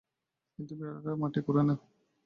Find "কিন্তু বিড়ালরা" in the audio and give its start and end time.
0.59-1.13